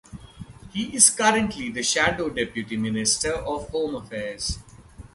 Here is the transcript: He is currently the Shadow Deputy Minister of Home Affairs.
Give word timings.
He 0.73 0.95
is 0.95 1.11
currently 1.11 1.69
the 1.69 1.83
Shadow 1.83 2.31
Deputy 2.31 2.75
Minister 2.75 3.33
of 3.33 3.69
Home 3.69 3.93
Affairs. 3.93 4.57